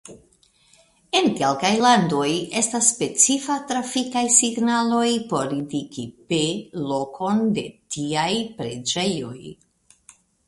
[1.17, 2.29] En kelkaj landoj
[2.61, 6.41] estas specifa trafikaj signaloj por indiki pe
[6.93, 8.31] lokon de tiaj
[8.63, 9.37] preĝejoj.